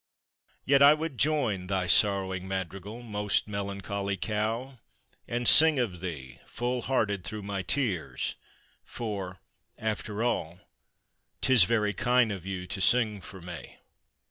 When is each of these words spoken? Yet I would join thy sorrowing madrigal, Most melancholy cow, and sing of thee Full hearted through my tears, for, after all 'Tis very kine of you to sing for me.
Yet 0.65 0.81
I 0.81 0.95
would 0.95 1.19
join 1.19 1.67
thy 1.67 1.85
sorrowing 1.85 2.47
madrigal, 2.47 3.03
Most 3.03 3.47
melancholy 3.47 4.17
cow, 4.17 4.79
and 5.27 5.47
sing 5.47 5.77
of 5.77 6.01
thee 6.01 6.39
Full 6.47 6.81
hearted 6.81 7.23
through 7.23 7.43
my 7.43 7.61
tears, 7.61 8.33
for, 8.83 9.39
after 9.77 10.23
all 10.23 10.61
'Tis 11.41 11.65
very 11.65 11.93
kine 11.93 12.31
of 12.31 12.47
you 12.47 12.65
to 12.65 12.81
sing 12.81 13.21
for 13.21 13.41
me. 13.41 13.77